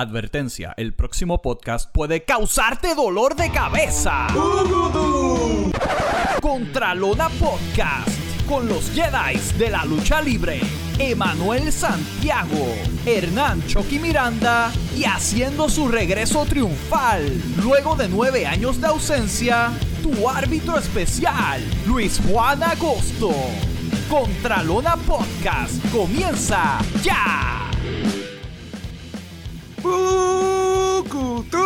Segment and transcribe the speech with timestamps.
[0.00, 4.28] Advertencia, el próximo podcast puede causarte dolor de cabeza.
[6.40, 8.08] Contralona Podcast
[8.48, 10.60] con los Jedi de la lucha libre.
[10.98, 12.74] Emanuel Santiago,
[13.04, 19.70] Hernán Chucky Miranda y haciendo su regreso triunfal luego de nueve años de ausencia,
[20.02, 23.34] tu árbitro especial, Luis Juan Agosto.
[24.08, 27.69] Contralona Podcast comienza ya.
[29.82, 31.58] ¡Bucutú!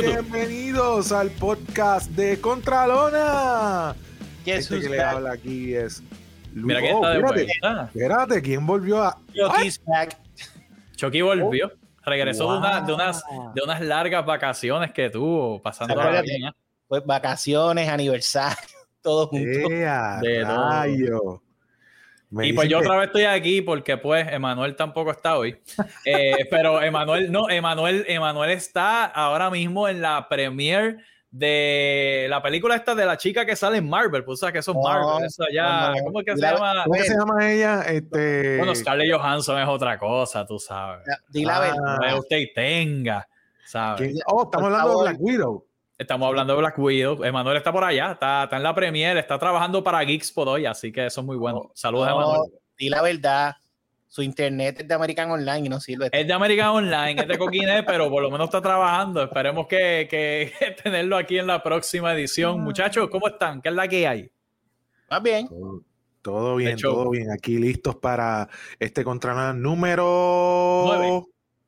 [0.00, 3.94] Bienvenidos al podcast de Contralona.
[4.44, 6.02] ¿Quién Este que le habla aquí es
[6.54, 7.84] Mira que Oh, está de espérate, vuelta.
[7.86, 9.18] espérate, ¿quién volvió a...?
[9.34, 10.16] Chucky's back.
[10.96, 11.72] Chucky volvió.
[12.04, 13.22] Regresó de, una- de unas,
[13.54, 16.44] de unas largas vacaciones que tuvo, pasando bien.
[16.46, 16.52] ¿eh?
[16.88, 18.56] Pues vacaciones, aniversario,
[19.02, 19.70] todo junto.
[19.70, 21.41] ¡Ea, De todo.
[22.32, 25.56] Me Y pues yo que- otra vez estoy aquí porque pues Emanuel tampoco está hoy.
[26.04, 30.96] Eh, pero Emanuel, no, Emanuel, Emanuel está ahora mismo en la premiere
[31.30, 34.24] de la película esta de la chica que sale en Marvel.
[34.24, 35.88] Pues o sea que eso es Marvel, eso allá.
[35.88, 36.04] no, no.
[36.04, 36.84] ¿Cómo es que se llama?
[36.84, 37.82] ¿Cómo que se llama ella?
[37.82, 38.56] Este...
[38.58, 41.06] Bueno, Scarlett Johansson es otra cosa, tú sabes.
[41.28, 41.60] Di la Ah.
[41.60, 42.18] verdad.
[42.18, 43.28] Usted y tenga,
[43.66, 44.20] ¿sabes?
[44.26, 45.04] Oh, estamos hablando favor.
[45.04, 45.66] de Black Widow.
[46.02, 47.24] Estamos hablando de Black Widow.
[47.24, 50.66] Emanuel está por allá, está, está en la premiere, está trabajando para Geeks por hoy,
[50.66, 51.70] así que eso es muy bueno.
[51.74, 52.52] Saludos, No, Emanuel.
[52.76, 53.56] di la verdad.
[54.08, 56.10] Su internet es de American Online y no sirve.
[56.12, 59.22] Es de American Online, es de Coquinet, pero por lo menos está trabajando.
[59.22, 62.60] Esperemos que, que tenerlo aquí en la próxima edición.
[62.60, 63.62] Muchachos, ¿cómo están?
[63.62, 64.30] ¿Qué es la que hay?
[65.08, 65.48] Más bien.
[65.48, 65.80] Todo,
[66.20, 67.30] todo bien, todo bien.
[67.30, 70.82] Aquí listos para este Contralona número...
[70.86, 71.22] Nueve.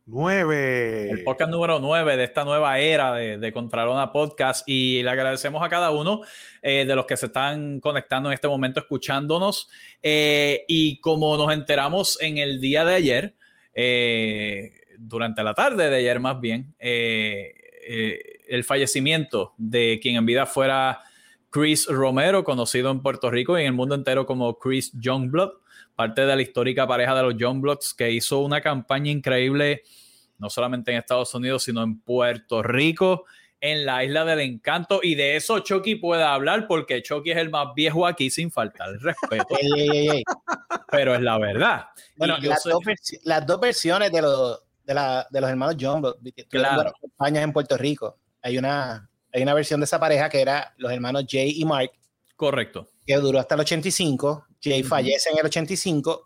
[0.07, 1.11] Nueve.
[1.11, 5.63] El podcast número 9 de esta nueva era de, de Contralona Podcast y le agradecemos
[5.63, 6.21] a cada uno
[6.61, 9.71] eh, de los que se están conectando en este momento, escuchándonos.
[10.03, 13.35] Eh, y como nos enteramos en el día de ayer,
[13.73, 21.01] eh, durante la tarde de ayer más bien, el fallecimiento de quien en vida fuera
[21.49, 25.64] Chris Romero, conocido en Puerto Rico y en el mundo entero como Chris Youngblood,
[25.95, 29.83] parte de la histórica pareja de los Youngbloods, que hizo una campaña increíble
[30.39, 33.25] no solamente en Estados Unidos, sino en Puerto Rico,
[33.61, 35.01] en la Isla del Encanto.
[35.03, 38.89] Y de eso Chucky puede hablar porque Chucky es el más viejo aquí sin faltar
[38.91, 40.23] el respeto, Ey, ey, ey, ey.
[40.91, 41.87] pero es la verdad.
[42.17, 45.77] Bueno, las, soy- dos versi- las dos versiones de los, de, la- de los hermanos
[45.81, 46.93] John Block, tuvieron Claro.
[47.01, 48.19] campañas en Puerto Rico.
[48.43, 51.93] Hay una, hay una versión de esa pareja que era los hermanos Jay y Mark,
[52.37, 52.89] Correcto.
[53.07, 54.47] que duró hasta el 85.
[54.65, 54.89] Jay Ujú.
[54.89, 56.23] fallece en el 85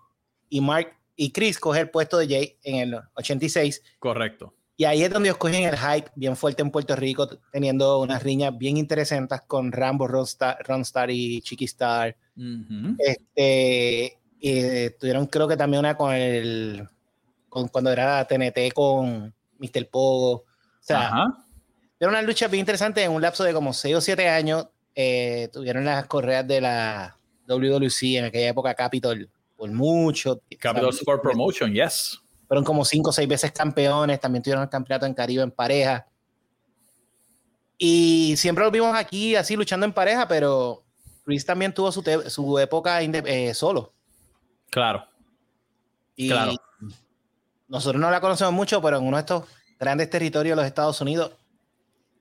[0.49, 3.83] y Mark y Chris coge el puesto de Jay en el 86.
[3.99, 4.55] Correcto.
[4.77, 8.23] Y ahí es donde ellos cogen el hype bien fuerte en Puerto Rico, teniendo unas
[8.23, 12.17] riñas bien interesantes con Rambo, Ronstar, Ronstar y Chiqui Star.
[12.37, 12.95] Ujú.
[12.99, 16.89] Este, y tuvieron creo que también una con el,
[17.49, 19.89] con cuando era TNT con Mr.
[19.91, 20.31] Pogo.
[20.33, 20.45] O
[20.81, 21.45] sea, Ajá.
[21.99, 24.69] era una lucha bien interesante en un lapso de como 6 o 7 años.
[24.95, 27.18] eh, tuvieron las correas de la
[27.49, 30.41] WWC en aquella época Capitol por mucho.
[30.61, 32.21] Sea, Sport Promotion, yes.
[32.47, 34.21] Fueron como 5 o 6 veces campeones.
[34.21, 36.07] También tuvieron el campeonato en Caribe en pareja.
[37.77, 40.85] Y siempre los vimos aquí así luchando en pareja, pero
[41.25, 43.93] Chris también tuvo su, su época eh, solo.
[44.71, 45.05] Claro.
[46.17, 46.53] Y Claro.
[47.69, 49.45] nosotros no la conocemos mucho, pero en uno de estos
[49.79, 51.33] grandes territorios de los Estados Unidos,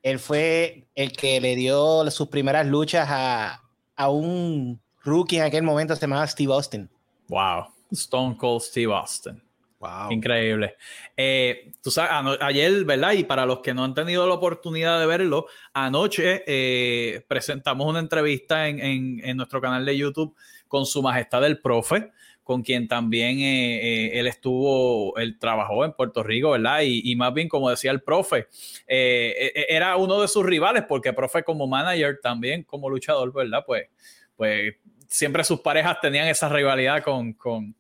[0.03, 3.63] él fue el que le dio sus primeras luchas a,
[3.95, 6.89] a un rookie en aquel momento, se llamaba Steve Austin.
[7.29, 7.65] Wow.
[7.91, 9.41] Stone Cold Steve Austin.
[9.79, 10.11] Wow.
[10.11, 10.75] Increíble.
[11.15, 13.13] Eh, tú sabes, ayer, ¿verdad?
[13.13, 17.99] Y para los que no han tenido la oportunidad de verlo, anoche eh, presentamos una
[17.99, 20.35] entrevista en, en- en nuestro canal de YouTube
[20.67, 22.11] con su majestad el profe,
[22.43, 26.81] con quien también eh, él estuvo, él trabajó en Puerto Rico, ¿verdad?
[26.81, 28.47] Y, y más bien, como decía el profe,
[28.87, 33.63] eh, eh, era uno de sus rivales, porque profe como manager también, como luchador, ¿verdad?
[33.67, 33.89] Pues,
[34.35, 34.73] pues
[35.07, 37.75] siempre sus parejas tenían esa rivalidad con, con,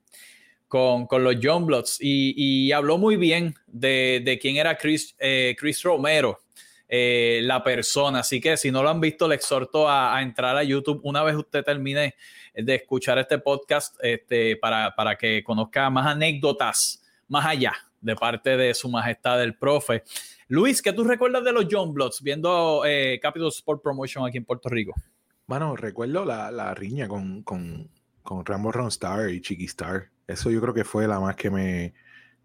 [0.67, 5.83] con, los John Bloods y, habló muy bien de, de quién era Chris, eh, Chris
[5.83, 6.39] Romero,
[6.87, 8.19] eh, la persona.
[8.19, 11.23] Así que si no lo han visto, le exhorto a, a entrar a YouTube una
[11.23, 12.15] vez usted termine
[12.53, 18.57] de escuchar este podcast este, para, para que conozca más anécdotas más allá de parte
[18.57, 20.03] de su majestad el profe.
[20.47, 24.45] Luis, ¿qué tú recuerdas de los John Bloods viendo eh, Capital Sport Promotion aquí en
[24.45, 24.93] Puerto Rico?
[25.47, 27.89] Bueno, recuerdo la, la riña con, con,
[28.21, 30.11] con Rambo Ronstar y Chiqui Star.
[30.27, 31.93] Eso yo creo que fue la más que me,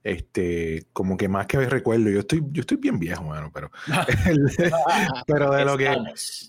[0.05, 2.11] este, como que más que me recuerdo.
[2.11, 3.73] Yo estoy, yo estoy bien viejo, mano, pero,
[5.27, 5.97] pero de lo que,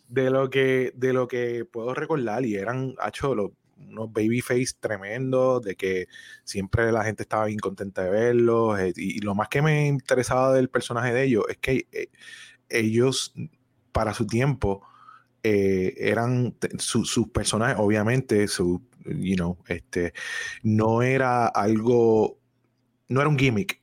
[0.08, 5.62] de lo que, de lo que puedo recordar y eran, hecho, los unos babyface tremendos,
[5.64, 6.08] de que
[6.44, 8.80] siempre la gente estaba bien contenta de verlos.
[8.80, 12.10] eh, y, y lo más que me interesaba del personaje de ellos es que eh,
[12.70, 13.34] ellos,
[13.92, 14.84] para su tiempo,
[15.44, 20.14] eh, eran su- sus personajes, obviamente, su, you know, este,
[20.64, 22.40] no era algo,
[23.10, 23.82] no era un gimmick,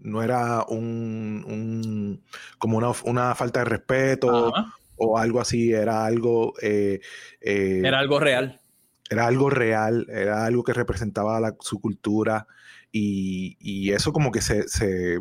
[0.00, 2.22] no era un, un-
[2.58, 4.74] como una, una falta de respeto Ajá.
[4.96, 7.00] o algo así, era algo, eh,
[7.40, 8.60] eh, Era algo real.
[9.08, 12.46] era algo real, era algo que representaba la- su cultura
[12.92, 15.20] y, y eso como que se, se-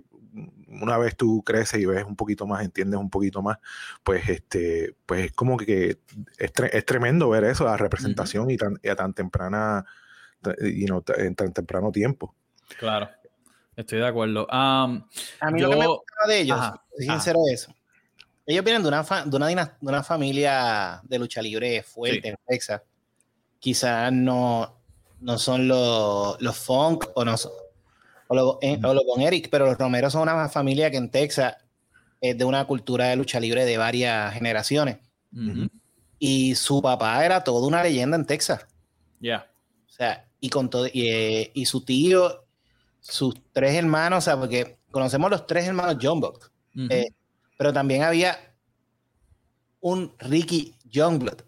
[0.68, 3.58] una vez tú creces y ves un poquito más, entiendes un poquito más,
[4.04, 5.98] pues este, pues es como que
[6.38, 9.86] es, tre- es tremendo ver eso, la representación y, tan, y a tan temprana,
[10.62, 12.34] you know, en tan temprano tiempo.
[12.80, 13.10] Claro.
[13.76, 14.44] Estoy de acuerdo.
[14.52, 15.04] Um,
[15.42, 16.84] A mí Yo- lo que me gustaba de ellos, Ajá, ajá.
[16.98, 17.74] sincero de eso.
[18.48, 22.28] Ellos vienen de una, fa- de, una de una familia de lucha libre fuerte Sí.
[22.30, 22.82] en Texas.
[23.60, 24.78] Quizás no,
[25.20, 27.52] no son los, los Funk o, no son-
[28.28, 31.56] o, eh, o los Von Eric, pero los Romeros son una familia que en Texas
[32.22, 34.98] es de una cultura de lucha libre de varias generaciones.
[36.18, 38.66] Y su papá era toda una leyenda en Texas.
[39.20, 39.50] Ya.
[39.88, 42.46] O sea, y con todo, y, eh, y su tío,
[43.02, 46.52] sus tres hermanos, o sea, porque conocemos los tres hermanos John Buck.
[46.76, 46.88] Ujú.
[46.90, 47.08] Eh,
[47.58, 48.38] pero también había
[49.82, 51.42] un Ricky Youngblood,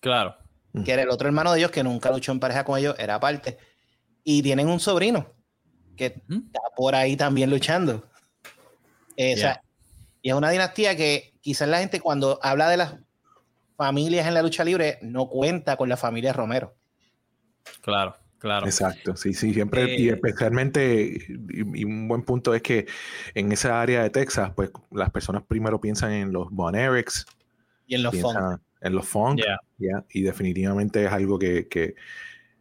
[0.00, 0.36] claro.
[0.84, 3.16] que era el otro hermano de ellos que nunca luchó en pareja con ellos, era
[3.16, 3.58] aparte.
[4.22, 5.33] Y tienen un sobrino
[5.96, 8.04] que está por ahí también luchando.
[9.16, 9.62] Eh, o sea,
[10.22, 12.94] y es una dinastía que quizás la gente cuando habla de las
[13.76, 16.74] familias en la lucha libre no cuenta con la familia Romero.
[17.80, 18.16] Claro.
[18.38, 18.66] Claro.
[18.66, 22.86] Exacto, sí, sí, siempre, y Eh, especialmente, y, y un buen punto es que
[23.34, 27.24] en esa área de Texas, pues las personas primero piensan en los Von Erics,
[27.86, 28.60] Y en los fondos.
[28.82, 29.58] en los funk, Ya.
[29.78, 31.94] ya, y definitivamente es algo que, que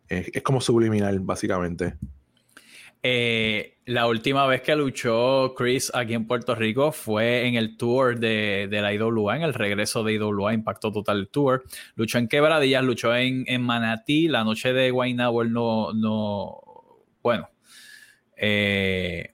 [0.08, 1.96] es, es como subliminal, básicamente.
[3.06, 8.18] Eh, la última vez que luchó Chris aquí en Puerto Rico fue en el tour
[8.18, 11.66] de, de la IWA, en el regreso de IWA Impacto Total Tour.
[11.96, 16.62] Luchó en Quebradillas, luchó en, en Manatí, la noche de Guaynabo no, no,
[17.22, 17.50] bueno,
[18.38, 19.33] eh,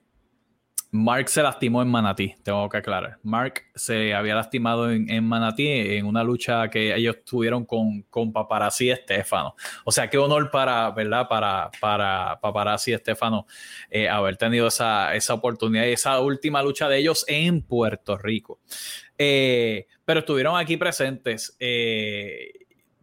[0.92, 3.18] Mark se lastimó en Manatí, tengo que aclarar.
[3.22, 8.32] Mark se había lastimado en, en Manatí en una lucha que ellos tuvieron con, con
[8.32, 9.54] Paparazzi Estefano.
[9.84, 11.28] O sea, qué honor para, ¿verdad?
[11.28, 13.46] Para, para Paparazzi Estefano
[13.88, 18.58] eh, haber tenido esa, esa oportunidad y esa última lucha de ellos en Puerto Rico.
[19.16, 21.56] Eh, pero estuvieron aquí presentes.
[21.60, 22.52] Eh,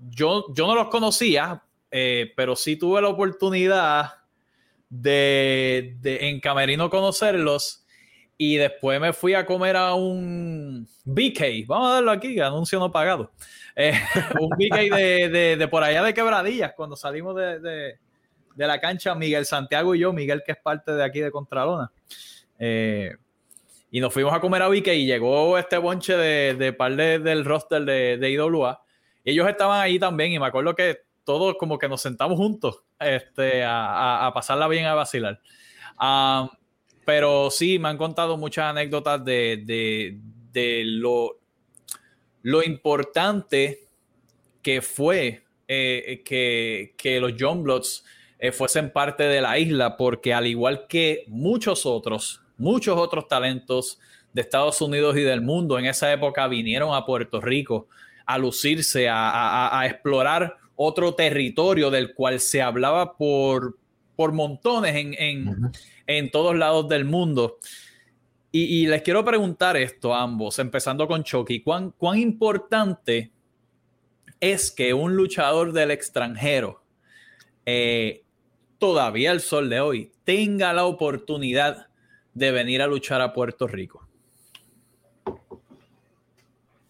[0.10, 4.17] yo, yo no los conocía, pero sí tuve la oportunidad
[4.90, 7.86] de, de en Camerino conocerlos
[8.38, 12.92] y después me fui a comer a un BK, vamos a darlo aquí, anuncio no
[12.92, 13.32] pagado,
[13.76, 13.94] Eh,
[14.40, 18.00] un BK de, de- de por allá de Quebradillas, cuando salimos de, de-
[18.56, 21.92] la cancha, Miguel Santiago y yo, Miguel que es parte de aquí de Contralona.
[22.60, 23.12] Eh,
[23.92, 27.20] y nos fuimos a comer a BK y llegó este bonche de, de par de-
[27.20, 28.82] del roster de, de IWA.
[29.24, 33.62] Ellos estaban ahí también y me acuerdo que todos como que nos sentamos juntos este,
[33.66, 35.42] a, pasarla bien, a vacilar.
[37.06, 40.18] Pero sí, me han contado muchas anécdotas de,
[40.54, 41.38] de- lo,
[42.44, 43.82] lo importante
[44.64, 48.04] que fue eh, que, que los John Bloods
[48.40, 54.00] eh, fuesen parte de la isla, porque al igual que muchos otros, muchos otros talentos
[54.34, 57.88] de Estados Unidos y del mundo en esa época vinieron a Puerto Rico
[58.26, 63.78] a lucirse, a explorar otro territorio del cual se hablaba por,
[64.16, 65.72] por montones en, en-
[66.08, 67.58] en todos lados del mundo.
[68.52, 73.32] Y, y les quiero preguntar esto a ambos, empezando con Chucky, ¿cuán, cuán importante
[74.40, 76.82] es que un luchador del extranjero,
[77.66, 78.24] eh,
[78.78, 81.88] todavía el sol de hoy, tenga la oportunidad
[82.34, 84.07] de venir a luchar a Puerto Rico?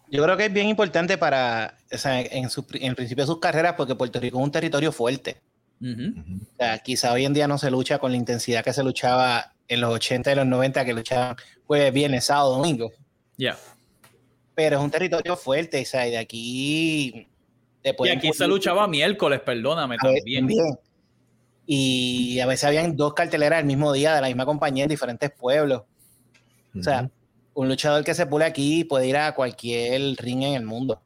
[0.09, 3.27] Yo creo que es bien importante para, o sea, en, su- en el principio de
[3.27, 5.41] sus carreras, porque Puerto Rico es un territorio fuerte.
[5.81, 9.53] O sea, quizá hoy en día no se lucha con la intensidad que se luchaba
[9.67, 11.35] en los 80 y los 90, que luchaban
[11.65, 12.91] jueves, viernes, sábado, domingo.
[13.37, 13.57] Ya.
[14.55, 17.27] Pero es un territorio fuerte, o sea, y de aquí...
[17.83, 20.47] te Y aquí se luchaba miércoles, perdóname también.
[20.47, 20.65] también.
[21.65, 25.29] Y a veces habían dos carteleras el mismo día de la misma compañía en diferentes
[25.31, 25.83] pueblos.
[26.79, 27.09] O sea.
[27.57, 31.01] Un luchador que se pule aquí puede ir a cualquier ring en el mundo.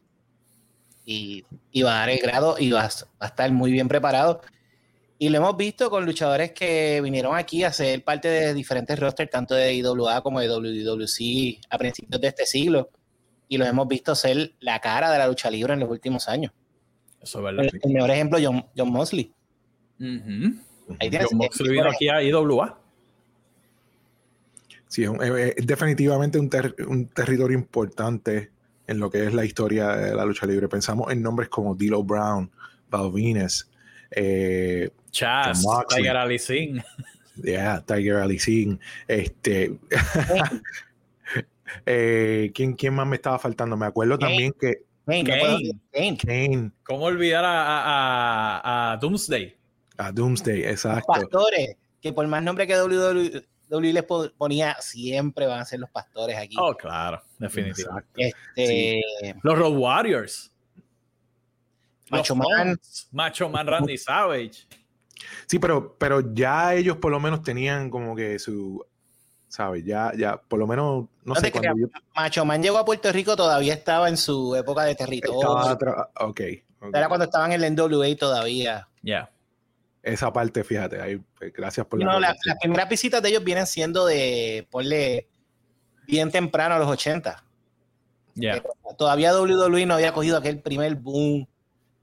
[1.05, 2.91] Y, y va a dar el grado y va a, va
[3.22, 4.41] a estar muy bien preparado.
[5.17, 9.29] Y lo hemos visto con luchadores que vinieron aquí a ser parte de diferentes rosters,
[9.29, 12.89] tanto de IWA como de WWC a principios de este siglo.
[13.48, 16.51] Y los hemos visto ser la cara de la lucha libre en los últimos años.
[17.22, 17.65] Eso es verdad.
[17.65, 19.31] El, el mejor ejemplo, John, John Mosley.
[21.00, 22.80] Ahí tienes- John Moxley vino aquí a IWA.
[24.91, 28.51] Sí, es, un- es- definitivamente un, ter- un territorio importante
[28.88, 30.67] en lo que es la historia de la lucha libre.
[30.67, 32.51] Pensamos en nombres como D'Lo Brown,
[32.89, 33.69] Val Venus,
[34.12, 35.63] eh, Chas.
[35.88, 36.81] Tiger Ali Singh.
[37.41, 39.79] yeah, Tiger Ali Singh, este,
[41.86, 43.77] eh, ¿quién, ¿quién más me estaba faltando?
[43.77, 44.31] Me acuerdo Kane.
[44.31, 45.71] también que Kane, no Kane.
[45.93, 46.17] Kane.
[46.17, 49.55] Kane, ¿Cómo olvidar a, a- a- a Doomsday?
[49.98, 51.05] a Doomsday, Los exacto.
[51.07, 55.79] pastores, que por más nombre que WWE WWE les po- ponía, siempre van a ser
[55.79, 56.55] los pastores aquí.
[56.59, 58.33] Oh, claro, definitivamente.
[58.55, 59.01] Este,
[59.43, 60.51] Los Road Warriors.
[62.09, 62.79] Macho Los Man.
[63.11, 64.67] Macho Man Randy Savage.
[65.47, 68.85] Sí, pero, pero ya ellos por lo menos tenían como que su,
[69.47, 69.85] ¿sabes?
[69.85, 72.85] Ya, ya, por lo menos, no, No sé, te cuando yo Macho Man llegó a
[72.85, 75.39] Puerto Rico, todavía estaba en su época de territorio.
[75.71, 76.41] estaba, ok,
[76.81, 76.95] ok.
[76.95, 78.87] Era cuando estaban en la NWA todavía.
[79.03, 79.29] Yeah.
[80.03, 83.43] Esa parte, fíjate, ahí, pues, gracias por la no, la- las primeras visitas de ellos
[83.43, 85.27] vienen siendo de, ponle,
[86.08, 87.43] bien temprano a los 80.
[88.36, 88.63] Yeah.
[88.98, 91.48] Todavía WWE no había cogido aquel primer boom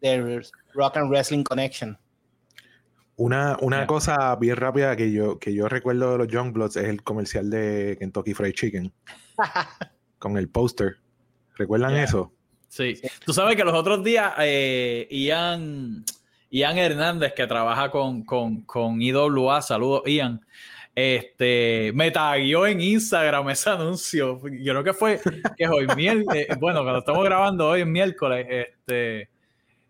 [0.01, 0.43] de
[0.75, 1.99] Rock and Wrestling Connection.
[3.17, 3.87] Una, una Ya.
[3.89, 7.97] cosa bien rápida que yo, que yo recuerdo de los Youngbloods es el comercial de
[7.99, 8.93] Kentucky Fried Chicken
[10.19, 10.99] con el póster.
[11.57, 12.05] ¿Recuerdan Ya.
[12.05, 12.33] eso?
[12.69, 13.01] Sí.
[13.25, 16.05] Tú sabes que los otros días eh, Ian,
[16.51, 20.41] Ian Hernández, que trabaja con, con, con IWA, saludos Ian,
[20.95, 24.41] este, me taguió en Instagram ese anuncio.
[24.49, 25.21] Yo creo que fue
[25.57, 29.29] que hoy, miel- eh, bueno, cuando estamos grabando hoy es miércoles, este,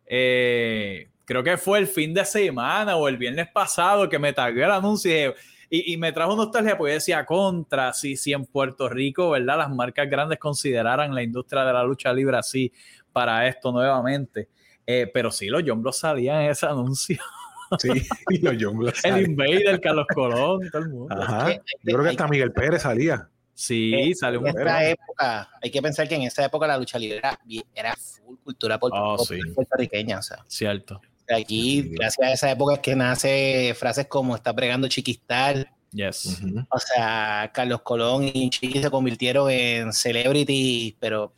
[0.06, 4.64] eh, creo que fue el fin de semana o el viernes pasado que me taguió
[4.64, 5.34] el anuncio
[5.70, 9.58] y, y, me trajo nostalgia porque decía contra, si, si en Puerto Rico, ¿verdad?
[9.58, 12.72] Las marcas grandes consideraran la industria de la lucha libre así
[13.12, 14.48] para esto nuevamente.
[14.90, 17.18] Eh, pero sí, los John Bros salían en ese anuncio.
[17.78, 17.90] Sí,
[18.30, 19.04] y los Youngbloods.
[19.04, 19.26] El.
[19.26, 21.14] Invader, Carlos Colón, todo el mundo.
[21.22, 21.50] Ajá.
[21.50, 23.28] Es que- Yo creo que hasta Miguel Pérez salía.
[23.52, 26.78] Sí, Eh, salió en un esta época, hay que pensar que en esa época la
[26.78, 27.38] lucha libre era,
[27.74, 29.38] era full cultura puerto- Oh, sí.
[29.54, 30.18] puertorriqueña.
[30.18, 30.98] O sea, Cierto.
[31.28, 31.88] aquí, Sí.
[31.90, 35.70] gracias a esa época es que nace frases como está pregando Chiquistar.
[35.92, 36.40] Yes.
[36.70, 41.34] O sea, Carlos Colón y Chiqui se convirtieron en celebrity, pero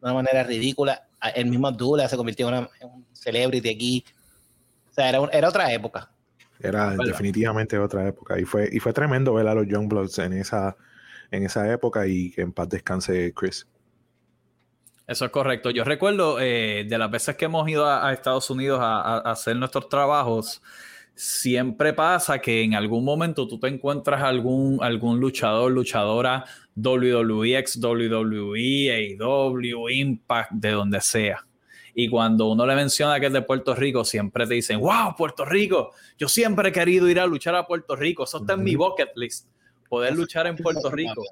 [0.00, 1.05] una manera ridícula.
[1.34, 4.04] El mismo Abdullah se convirtió en, una- en un celebrity aquí.
[4.90, 6.10] O sea, era, un- era otra época.
[6.60, 7.04] Era ¿Verdad?
[7.06, 8.38] definitivamente otra época.
[8.38, 10.76] Y fue, y fue tremendo ver a los Youngbloods en esa,
[11.30, 13.66] en esa época y que en paz descanse Chris.
[15.06, 15.70] Eso es correcto.
[15.70, 19.18] Yo recuerdo eh, de las veces que hemos ido a, a Estados Unidos a, a-
[19.18, 20.62] a hacer nuestros trabajos,
[21.16, 26.44] siempre pasa que en algún momento tú te encuentras algún, algún luchador, luchadora
[26.76, 31.44] WWE, ex WWE, AEW, Impact, de donde sea.
[31.94, 35.46] Y cuando uno le menciona que es de Puerto Rico, siempre te dicen, wow, Puerto
[35.46, 38.76] Rico, yo siempre he querido ir a luchar a Puerto Rico, eso está en mi
[38.76, 39.48] bucket list,
[39.88, 41.22] poder luchar en Puerto Rico.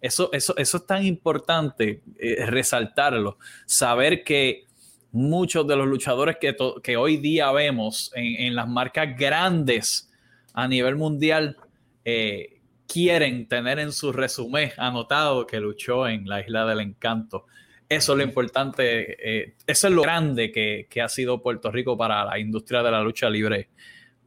[0.00, 4.66] Eso, eso, eso es tan importante eh, resaltarlo, saber que
[5.12, 10.10] muchos de los luchadores que, que hoy día vemos en, en las marcas grandes
[10.54, 11.56] a nivel mundial
[12.04, 17.46] eh, quieren tener en su resumen anotado que luchó en la Isla del Encanto.
[17.88, 21.96] Eso es lo importante, eh, eso es lo grande que, que ha sido Puerto Rico
[21.96, 23.68] para la industria de la lucha libre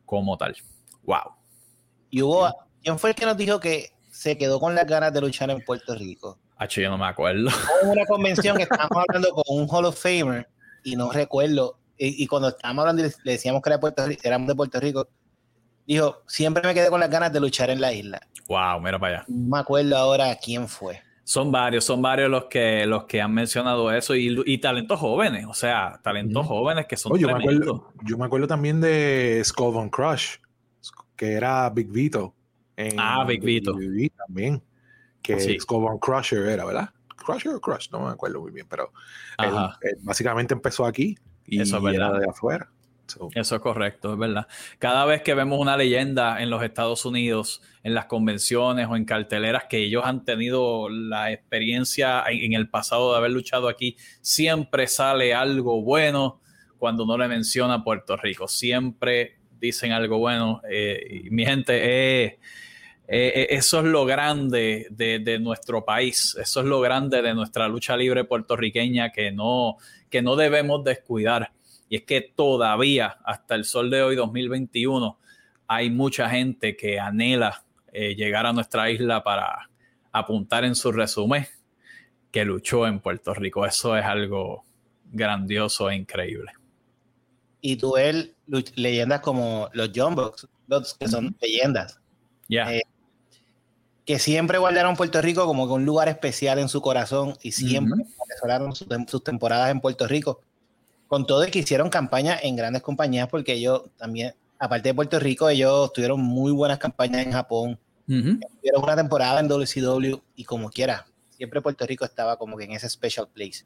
[0.05, 0.55] como tal.
[1.03, 1.33] Wow.
[2.11, 5.21] Y hubo, ¿quién fue el que nos dijo que se quedó con las ganas de
[5.21, 6.39] luchar en Puerto Rico?
[6.57, 7.49] H, yo no me acuerdo.
[7.83, 10.47] Hubo una convención que estábamos hablando con un Hall of Famer
[10.85, 11.77] y no recuerdo.
[11.97, 14.55] Y, y cuando estábamos hablando y le, le decíamos que era Puerto Rico, éramos de
[14.55, 15.07] Puerto Rico,
[15.85, 18.21] dijo, siempre me quedé con las ganas de luchar en la isla.
[18.47, 19.25] Wow, mira para allá.
[19.27, 21.01] No me acuerdo ahora quién fue.
[21.23, 25.45] Son varios, son varios los que, los que han mencionado eso y, y talentos jóvenes,
[25.49, 29.41] o sea, talentos jóvenes que son Oh, yo, me acuerdo, yo me acuerdo también de
[29.43, 30.35] Skull Von Crush,
[31.15, 32.35] que era Big Vito.
[32.77, 33.73] en Ah, Big Vito.
[34.17, 34.61] También.
[35.23, 35.59] Que Sí.
[35.59, 36.89] Skull Von Crusher era, ¿verdad?
[37.25, 38.91] Crusher o Crush, no me acuerdo muy bien, pero
[39.37, 39.77] él, Ajá.
[39.81, 42.09] él básicamente empezó aquí y Eso es verdad.
[42.11, 42.69] era de afuera.
[43.07, 44.47] So, Eso es correcto, es verdad.
[44.79, 49.05] Cada vez que vemos una leyenda en los Estados Unidos, en las convenciones o en
[49.05, 54.87] carteleras que ellos han tenido la experiencia en, el pasado de haber luchado aquí, siempre
[54.87, 56.41] sale algo bueno
[56.79, 58.47] cuando uno le menciona Puerto Rico.
[58.47, 60.61] Siempre dicen algo bueno.
[60.67, 62.39] Eh, y mi gente, eh,
[63.07, 66.35] eh, eh, eso es lo grande de, de nuestro país.
[66.39, 69.77] Eso es lo grande de nuestra lucha libre puertorriqueña que no,
[70.09, 71.51] que no debemos descuidar.
[71.87, 75.19] Y es que todavía, hasta el sol de hoy, 2021,
[75.67, 79.69] hay mucha gente que anhela eh, llegar a nuestra isla para
[80.11, 81.45] apuntar en su resumen
[82.31, 83.65] que luchó en Puerto Rico.
[83.65, 84.65] Eso es algo
[85.11, 86.51] grandioso e increíble.
[87.61, 88.31] y tú ves
[88.75, 90.15] leyendas como los John
[90.99, 91.99] que son leyendas.
[92.47, 92.73] Ya.
[92.73, 92.81] Eh,
[94.05, 98.05] que siempre guardaron Puerto Rico como que un lugar especial en su corazón y siempre
[98.23, 100.41] atesoraron sus, sus, temporadas en Puerto Rico.
[101.07, 105.19] Con todo y que hicieron campaña en grandes compañías, porque ellos también, aparte de Puerto
[105.19, 107.79] Rico, ellos tuvieron muy buenas campañas en Japón.
[108.05, 112.73] Tuvieron una temporada en WCW y como quiera, siempre Puerto Rico estaba como que en
[112.73, 113.65] ese special place.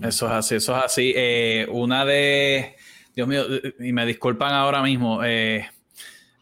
[0.00, 1.12] Eso es así, eso es así.
[1.16, 2.76] Eh, una de,
[3.14, 3.44] Dios mío,
[3.78, 5.66] y me disculpan ahora mismo, eh,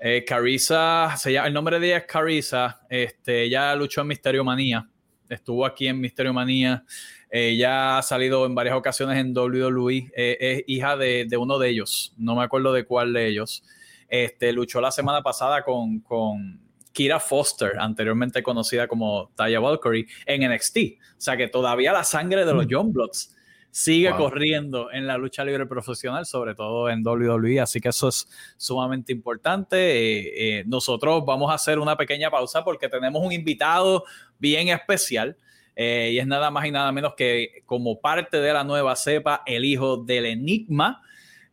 [0.07, 2.83] eh, Carissa, se llama, el nombre de ella es Carissa.
[2.91, 4.87] Este, ella luchó en Misterio Manía.
[5.31, 6.85] Estuvo aquí en Misterio Manía.
[7.31, 10.13] Ella ha salido en varias ocasiones en WWE.
[10.15, 12.13] Eh, es hija de, de, uno de ellos.
[12.19, 13.65] No me acuerdo de cuál de ellos.
[14.07, 16.61] Este, luchó la semana pasada con, con
[16.93, 20.79] Kira Foster, anteriormente conocida como Taya Valkyrie, en NXT.
[21.17, 23.34] O sea que todavía la sangre de los John Bloods
[23.75, 24.19] sigue wow.
[24.19, 29.13] corriendo en la lucha libre profesional, sobre todo en WWE, así que eso es sumamente
[29.13, 29.77] importante.
[29.77, 34.05] Eh, eh, nosotros vamos a hacer una pequeña pausa porque tenemos un invitado
[34.39, 35.37] bien especial
[35.75, 39.43] eh, y es nada más y nada menos que como parte de la nueva cepa,
[39.45, 41.03] el hijo del enigma.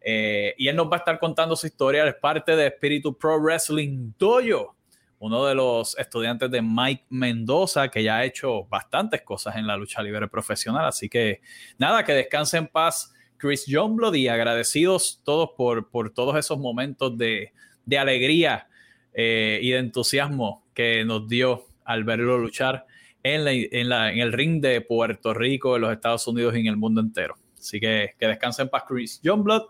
[0.05, 4.11] y él nos va a estar contando su historia, es parte de Espíritu Pro Wrestling
[4.19, 4.75] Dojo
[5.21, 9.77] uno de los estudiantes de Mike Mendoza, que ya ha hecho bastantes cosas en la
[9.77, 10.85] lucha libre profesional.
[10.85, 11.41] Así que
[11.77, 17.15] nada, que descanse en paz Chris Youngblood y agradecidos todos por, por todos esos momentos
[17.19, 17.53] de,
[17.85, 18.67] de alegría
[19.13, 22.87] eh, y de entusiasmo que nos dio al verlo luchar
[23.21, 26.61] en, la, en, la, en, el ring de Puerto Rico, en los Estados Unidos y
[26.61, 27.35] en el mundo entero.
[27.59, 29.65] Así que que descanse en paz Chris Youngblood.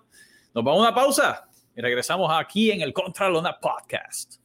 [0.54, 4.41] Nos vamos a una pausa y regresamos aquí en el Contralona Podcast.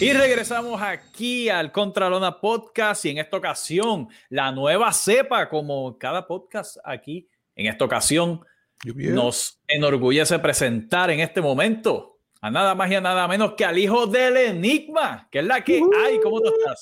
[0.00, 6.26] Y regresamos aquí al Contralona Podcast y en esta ocasión la nueva cepa como cada
[6.26, 8.40] podcast aquí en esta ocasión
[8.84, 13.76] nos enorgullece presentar en este momento a nada más y a nada menos que al
[13.76, 16.20] hijo del enigma, que es la que hay.
[16.20, 16.80] ¿Cómo tú estás?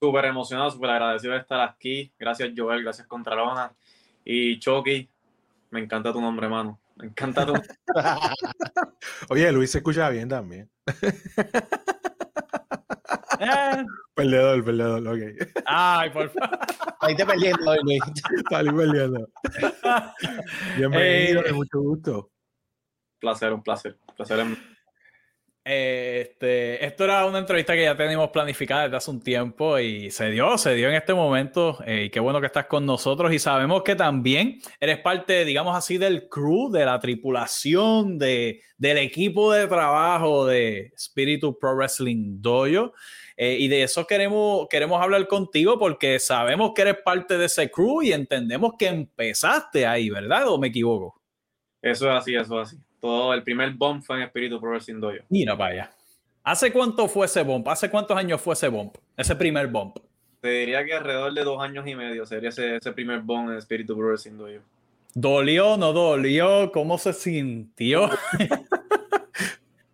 [0.00, 2.12] Súper emocionado, súper agradecido de estar aquí.
[2.18, 3.72] Gracias Joel, gracias Contralona
[4.24, 5.08] y Chucky.
[5.70, 6.81] Me encanta tu nombre, hermano.
[7.02, 7.52] Me encanta tu.
[9.30, 10.70] Oye, Luis se escucha bien también.
[13.40, 13.84] Eh.
[14.14, 15.20] Perdedor, perdedor, ok.
[15.66, 16.58] Ay, por favor.
[17.00, 18.00] Ahí te perdiendo hoy, Luis.
[18.48, 19.28] Salí perdiendo.
[20.76, 22.30] Bienvenido, eh, mucho gusto.
[23.18, 23.98] Placer, un placer.
[24.14, 24.46] placer
[25.64, 30.28] este, esto era una entrevista que ya teníamos planificada desde hace un tiempo y se
[30.30, 31.78] dio, se dio en este momento.
[31.86, 33.32] Eh, y qué bueno que estás con nosotros.
[33.32, 38.98] Y sabemos que también eres parte, digamos así, del crew, de la tripulación, de, del
[38.98, 42.92] equipo de trabajo de Spiritu Pro Wrestling Dojo.
[43.36, 47.70] Eh, y de eso queremos, queremos hablar contigo porque sabemos que eres parte de ese
[47.70, 50.48] crew y entendemos que empezaste ahí, ¿verdad?
[50.48, 51.20] ¿O me equivoco?
[51.80, 55.00] Eso es así, eso es así todo el primer bump fue en Espíritu Pro Wrestling
[55.00, 55.24] Dojo.
[55.28, 55.90] Mira, vaya.
[56.44, 57.66] ¿Hace cuánto fue ese bump?
[57.66, 58.96] ¿Hace cuántos años fue ese bump?
[59.16, 59.96] Ese primer bump.
[60.40, 63.56] Te diría que alrededor de dos años y medio sería ese, ese primer bump en
[63.58, 64.62] Espíritu Pro Wrestling Dojo.
[65.14, 66.70] ¿Dolió no dolió?
[66.72, 68.08] ¿Cómo se sintió?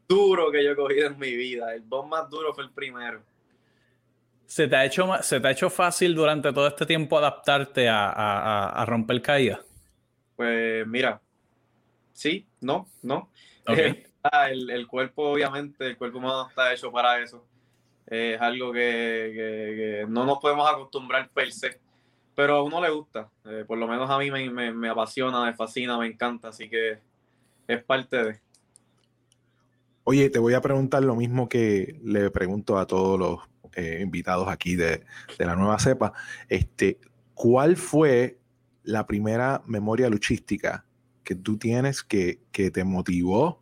[0.08, 1.74] duro que yo he cogido en mi vida.
[1.74, 3.22] El bump más duro fue el primero.
[4.44, 8.10] ¿Se te ha hecho, se te ha hecho fácil durante todo este tiempo adaptarte a,
[8.10, 9.62] a, a romper caída?
[10.36, 11.20] Pues mira,
[12.12, 13.30] sí, no, no.
[13.66, 14.04] Okay.
[14.50, 17.44] el, el, cuerpo, obviamente, el cuerpo humano está hecho para eso.
[18.06, 21.78] Eh, es algo que, que, que, no nos podemos acostumbrar per se,
[22.34, 23.30] pero a uno le gusta.
[23.44, 26.68] Eh, por lo menos a mí me, me, me, apasiona, me fascina, me encanta, así
[26.68, 26.98] que
[27.66, 28.40] es parte de.
[30.04, 33.40] Oye, te voy a preguntar lo mismo que le pregunto a todos los
[33.74, 35.04] eh, invitados aquí de,
[35.38, 36.14] de la nueva cepa.
[36.48, 36.98] Este,
[37.34, 38.38] ¿Cuál fue
[38.84, 40.86] la primera memoria luchística
[41.28, 43.60] que tú tienes que, que te motivó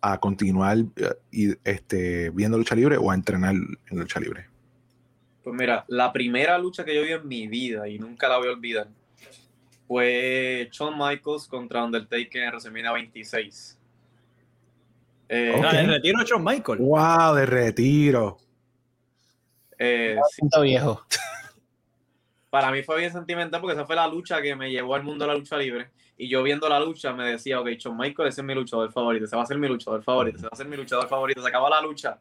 [0.00, 0.78] a continuar
[1.28, 4.46] y, este, viendo lucha libre o a entrenar en lucha libre?
[5.42, 8.46] Pues mira, la primera lucha que yo vi en mi vida y nunca la voy
[8.46, 8.86] a olvidar
[9.88, 13.76] fue Shawn Michaels contra Undertaker en WrestleMania 26.
[15.30, 15.84] Eh, okay.
[15.84, 16.80] ¿De retiro Shawn Michaels?
[16.80, 17.34] ¡Wow!
[17.34, 18.38] De retiro.
[19.80, 20.16] Eh,
[20.62, 21.04] viejo.
[22.50, 25.24] Para mí fue bien sentimental porque esa fue la lucha que me llevó al mundo
[25.24, 25.90] de la lucha libre.
[26.20, 29.24] Y yo viendo la lucha me decía, ok, Shawn Michaels ese es mi luchador favorito,
[29.24, 31.40] ese va a ser mi luchador favorito, ese va a ser mi luchador favorito.
[31.40, 32.18] Se acabó la lucha.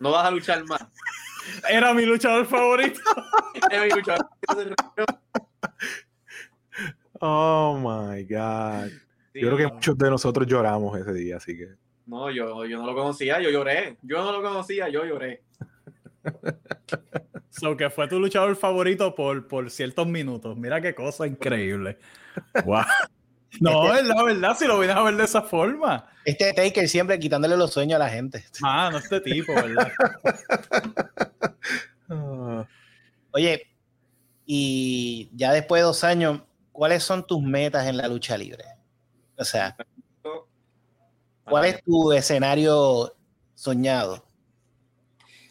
[0.00, 0.80] No vas a luchar más.
[1.68, 3.00] Era mi luchador favorito.
[3.70, 4.26] Era mi luchador
[7.20, 8.88] Oh my God.
[9.34, 9.74] Sí, yo creo que no.
[9.74, 11.68] muchos de nosotros lloramos ese día, así que.
[12.06, 13.98] No, yo, yo no lo conocía, yo lloré.
[14.02, 15.42] Yo no lo conocía, yo lloré.
[17.50, 20.56] So que fue tu luchador favorito por, por ciertos minutos.
[20.56, 21.98] Mira qué cosa increíble.
[22.64, 22.84] Wow.
[23.60, 26.06] No, es la verdad, si lo vienes a ver de esa forma.
[26.24, 28.44] Este Taker siempre quitándole los sueños a la gente.
[28.62, 29.90] Ah, no este tipo, ¿verdad?
[33.32, 33.66] Oye,
[34.46, 38.64] y ya después de dos años, ¿cuáles son tus metas en la lucha libre?
[39.36, 39.76] O sea,
[41.44, 43.14] ¿cuál es tu escenario
[43.54, 44.24] soñado?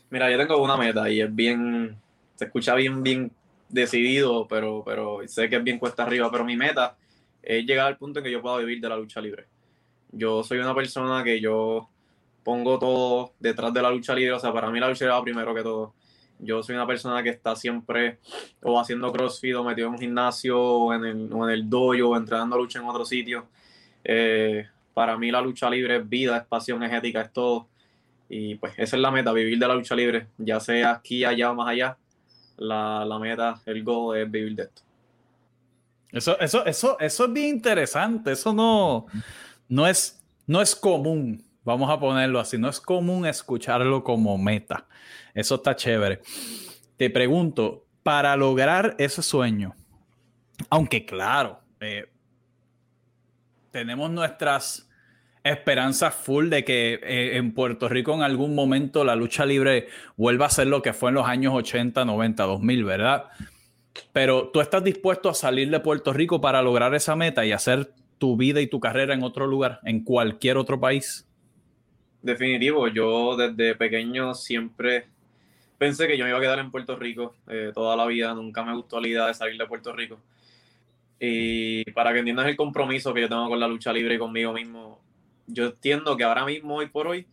[0.10, 2.00] Mira, yo tengo una meta y es bien,
[2.36, 3.32] se escucha bien, bien
[3.70, 6.96] decidido, pero, pero sé que es bien cuesta arriba, pero mi meta
[7.48, 9.46] es llegar al punto en que yo pueda vivir de la lucha libre.
[10.12, 11.90] Yo soy una persona que yo
[12.44, 15.24] pongo todo detrás de la lucha libre, o sea, para mí la lucha libre va
[15.24, 15.94] primero que todo.
[16.40, 18.20] Yo soy una persona que está siempre
[18.62, 22.58] o haciendo crossfit o metido en un gimnasio o en el, o dojo o entrenando
[22.58, 23.48] lucha en otro sitio.
[24.04, 27.70] Eh, para mí la lucha libre es vida, es pasión, es ética, es todo.
[28.28, 31.52] Y pues esa es la meta, vivir de la lucha libre, ya sea aquí, allá
[31.52, 31.98] o más allá.
[32.58, 34.87] La, la meta, el goal es vivir de esto.
[36.12, 38.32] Eso, eso, eso, eso es bien interesante.
[38.32, 39.08] Eso no,
[39.68, 42.58] no, es, no es común, vamos a ponerlo así.
[42.58, 44.88] No es común escucharlo como meta.
[45.34, 46.22] Eso está chévere.
[46.98, 49.76] Te pregunto, para lograr ese sueño,
[50.70, 52.10] aunque claro, eh,
[53.72, 54.88] tenemos nuestras
[55.52, 60.48] esperanza full de que eh, en Puerto Rico en algún momento la lucha libre vuelva
[60.48, 63.26] a ser lo que fue en los años 80, 90, 2000, ¿verdad?
[64.14, 67.92] Pero tú estás dispuesto a salir de Puerto Rico para lograr esa meta y hacer
[68.18, 71.28] tu vida y tu carrera en otro lugar, en cualquier otro país.
[72.22, 75.08] Definitivo, yo desde pequeño siempre
[75.78, 78.64] pensé que yo me iba a quedar en Puerto Rico eh, toda la vida, nunca
[78.64, 80.20] me gustó la idea de salir de Puerto Rico.
[81.20, 84.54] Y para que entiendas el compromiso que yo tengo con la lucha libre y conmigo
[84.54, 85.00] mismo,
[85.48, 87.26] yo entiendo que ahora mismo, hoy por hoy,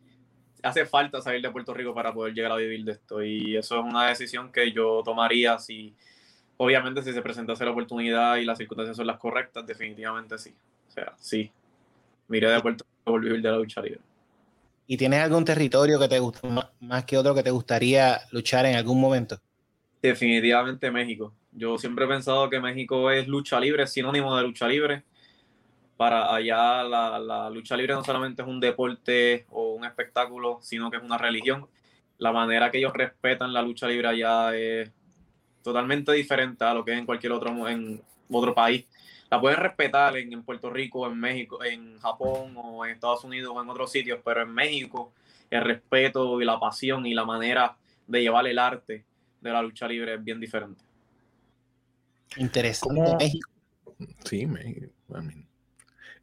[0.62, 3.22] hace falta salir de Puerto Rico para poder llegar a vivir de esto.
[3.22, 5.94] Y eso es una decisión que yo tomaría si,
[6.56, 10.54] obviamente, si se presentase la oportunidad y las circunstancias son las correctas, definitivamente sí.
[10.88, 11.50] O sea, sí.
[12.28, 14.00] Miré de Puerto Rico por vivir de la lucha libre.
[14.86, 18.76] ¿Y tienes algún territorio que te gusta más que otro que te gustaría luchar en
[18.76, 19.38] algún momento?
[20.02, 21.32] Definitivamente México.
[21.52, 25.04] Yo siempre he pensado que México es lucha libre, sinónimo de lucha libre
[25.96, 30.96] para allá la, lucha libre no solamente es un deporte o un espectáculo, sino que
[30.96, 31.66] es una religión.
[32.18, 34.90] La manera que ellos respetan la lucha libre allá es
[35.64, 38.00] totalmente diferente a lo que es en cualquier otro, en
[38.30, 38.84] otro país.
[39.30, 43.62] La pueden respetar en, Puerto Rico, en México, en Japón o en Estados Unidos o
[43.62, 45.12] en otros sitios, pero en México
[45.50, 49.04] el respeto y la pasión y la manera de llevar el arte
[49.40, 50.84] de la lucha libre es bien diferente.
[52.36, 53.16] Interesante.
[53.16, 53.50] México.
[54.24, 54.92] Sí, México.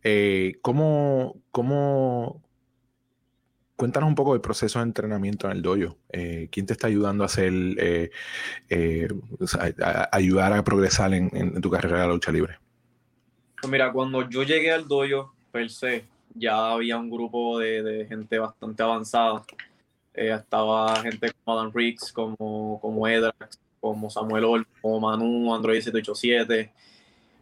[0.04, 2.43] Eh, ¿cómo, ¿Cómo
[3.82, 5.98] cuéntanos un poco del proceso de entrenamiento en el dojo.
[6.12, 8.12] Eh, ¿Quién te está ayudando a hacer, eh,
[10.12, 12.60] ayudar a progresar en, tu carrera de lucha libre?
[13.60, 18.38] Pues mira, cuando yo llegué al dojo, per se, ya había un grupo de, gente
[18.38, 19.44] bastante avanzada.
[20.13, 26.72] estaba gente como Adam Riggs, como, como Edrax, como Samuel Ol, como Manu, Android 787.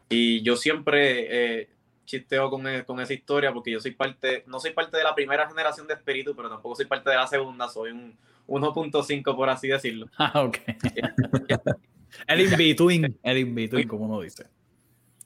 [0.07, 1.67] Y yo siempre
[2.09, 5.13] chisteo con, e, con, esa historia porque yo soy parte, no soy parte de la
[5.13, 8.17] primera generación de espíritu, pero tampoco soy parte de la segunda, soy un
[8.47, 10.07] 1.5 por así decirlo.
[10.17, 10.57] Ah, ok.
[12.27, 14.47] el in-between, el in-between, como uno dice.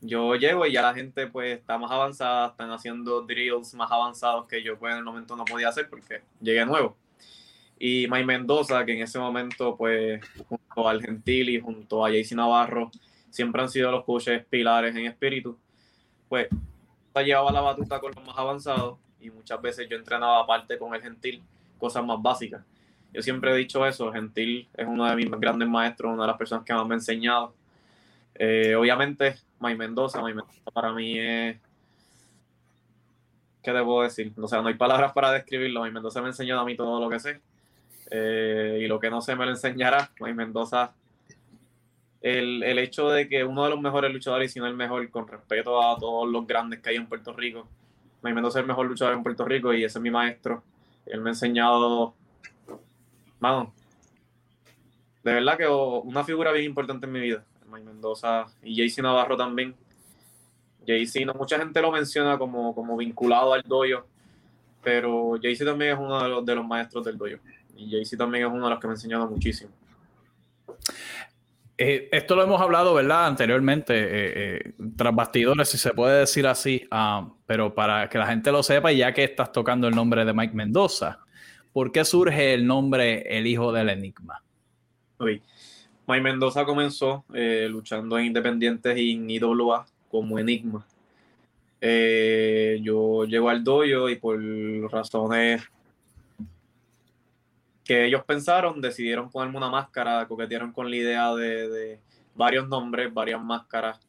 [0.01, 4.45] Yo llego y ya la gente pues está más avanzada, están haciendo drills más avanzados
[4.47, 6.97] que yo pues en el momento no podía hacer porque llegué nuevo.
[7.79, 12.91] Y May Mendoza, que en ese momento pues junto al Gentili, junto a Jaycee Navarro,
[13.29, 15.57] siempre han sido los coaches pilares en espíritu,
[16.27, 16.49] pues
[17.21, 21.01] llevaba la batuta con los más avanzados y muchas veces yo entrenaba aparte con el
[21.01, 21.43] Gentil,
[21.77, 22.63] cosas más básicas.
[23.13, 26.37] Yo siempre he dicho eso, Gentil es uno de mis grandes maestros, una de las
[26.37, 27.53] personas que más me ha enseñado.
[28.35, 31.57] Eh, obviamente, May Mendoza, May Mendoza para mí es...
[33.61, 34.33] ¿Qué debo decir?
[34.35, 35.81] O sea, no hay palabras para describirlo.
[35.81, 37.39] May Mendoza me ha enseñado a mí todo lo que sé.
[38.11, 40.11] Eh, y lo que no sé me lo enseñará.
[40.19, 40.93] May Mendoza
[42.23, 45.07] el, el, hecho de que uno de los mejores luchadores, y si no el mejor,
[45.11, 47.67] con respeto a todos los grandes que hay en Puerto Rico,
[48.23, 50.63] me Mendoza es el mejor luchador en Puerto Rico y ese es mi maestro.
[51.05, 52.15] Él me ha enseñado,
[53.39, 53.73] mano,
[55.21, 59.35] de verdad que una figura bien importante en mi vida, May Mendoza y JC Navarro
[59.35, 59.75] también.
[60.85, 64.05] JC, no mucha gente lo menciona como, como vinculado al doyo,
[64.81, 67.39] pero JC también es uno de los, de los maestros del doyo.
[67.75, 69.71] Y JC también es uno de los que me ha enseñado muchísimo.
[71.85, 73.25] Eh, esto lo hemos hablado, ¿verdad?
[73.25, 78.25] Anteriormente, eh, eh, tras bastidores, si se puede decir así, ah, pero para que la
[78.25, 81.19] gente lo sepa, ya que estás tocando el nombre de Mike Mendoza,
[81.73, 84.41] ¿por qué surge el nombre El Hijo del Enigma?
[85.19, 87.25] Mike Mendoza comenzó
[87.67, 90.85] luchando en Independientes y en IWA como Enigma.
[91.81, 94.39] Eh, yo llego al dojo y por
[94.89, 95.63] razones
[97.83, 101.99] que ellos pensaron, decidieron ponerme una máscara, coquetearon con la idea de, de
[102.35, 103.99] varios nombres, varias máscaras,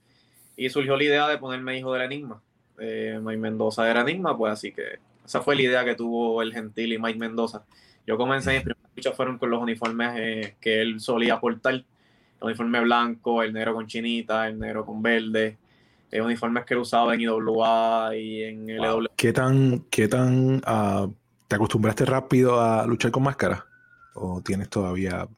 [0.57, 2.41] y surgió la idea de ponerme hijo del enigma.
[2.79, 6.53] Eh, Mike Mendoza era enigma, pues así que esa fue la idea que tuvo el
[6.53, 7.65] gentil y Mike Mendoza.
[8.07, 11.85] Yo comencé, mis primeras luchas fueron con los uniformes eh, que él solía portar, el
[12.41, 15.57] uniforme blanco, el negro con chinita, el negro con verde,
[16.11, 19.07] eh, uniformes que él usaba en IWA y en LW.
[19.17, 21.09] ¿Qué tan, qué tan ah,
[21.49, 23.67] te acostumbraste rápido a luchar con máscara?
[24.15, 25.29] ¿O tienes todavía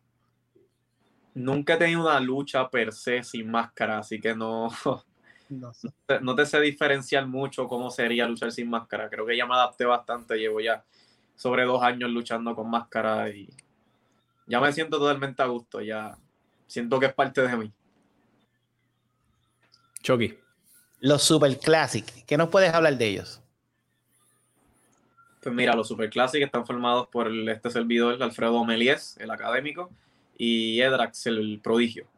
[1.35, 4.71] Nunca he tenido una lucha per se sin máscara, así que no,
[6.23, 9.09] no, te sé diferenciar mucho cómo sería luchar sin máscara.
[9.09, 10.85] Creo que ya me adapté bastante, llevo ya
[11.35, 13.49] sobre dos años luchando con máscara y
[14.47, 16.17] ya me siento totalmente a gusto, ya
[16.67, 17.73] siento que es parte de mí.
[20.03, 20.39] Chucky.
[21.01, 23.43] Los Super Classic, ¿qué nos puedes hablar de ellos?
[25.47, 29.93] Pues mira, los Super Classic están formados por este servidor, Alfredo Melies, el académico,
[30.37, 32.09] y Edrax, el prodigio.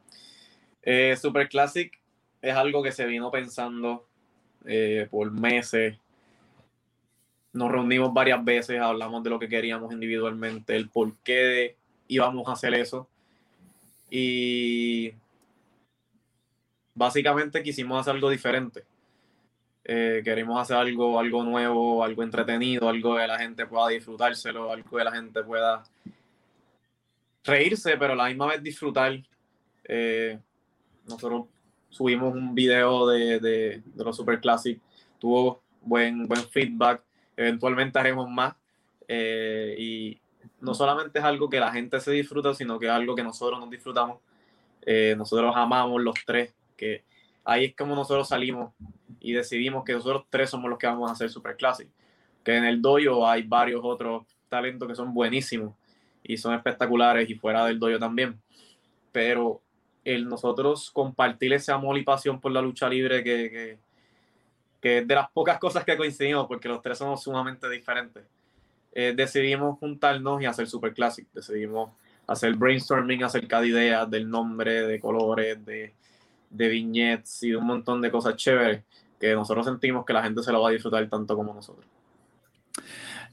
[0.81, 1.93] Eh, Super Classic
[2.41, 4.07] es algo que se vino pensando
[4.65, 5.99] eh, por meses.
[7.53, 12.53] Nos reunimos varias veces, hablamos de lo que queríamos individualmente, el por qué íbamos a
[12.53, 13.11] hacer eso.
[14.09, 15.13] Y
[16.95, 18.85] básicamente quisimos hacer algo diferente.
[19.91, 24.99] Eh, queremos hacer algo, algo nuevo, algo entretenido, algo que la gente pueda disfrutárselo, algo
[24.99, 25.83] que la gente pueda
[27.43, 29.19] reírse, pero a la misma vez disfrutar.
[29.85, 30.39] Eh,
[31.07, 31.47] nosotros
[31.89, 34.79] subimos un video de, de, los Super Classic,
[35.19, 37.03] tuvo buen, buen feedback,
[37.35, 38.57] eventualmente haremos más.
[39.09, 40.21] Eh, y
[40.61, 43.59] no solamente es algo que la gente se disfruta, sino que es algo que nosotros
[43.59, 44.19] nos disfrutamos.
[45.17, 47.05] Nosotros amamos los tres, que
[47.45, 48.73] ahí es como nosotros salimos
[49.29, 51.87] y decidimos que nosotros tres somos los que vamos a hacer Super Classic.
[52.43, 55.75] Que en el dojo hay varios otros talentos que son buenísimos
[56.23, 58.41] y son espectaculares y fuera del dojo también.
[59.13, 59.61] Pero
[60.03, 63.79] el nosotros compartir ese amor y pasión por la lucha libre que,
[64.81, 68.25] que, es de las pocas cosas que coincidimos porque los tres somos sumamente diferentes.
[68.95, 71.29] Eh, decidimos juntarnos y hacer Super Classic.
[71.35, 71.91] Decidimos
[72.27, 75.93] hacer brainstorming acerca de ideas, del nombre, de colores, de,
[76.49, 78.85] de vignettes y de un montón de cosas chéveres
[79.19, 81.87] que nosotros sentimos que la gente se lo va a disfrutar tanto como nosotros.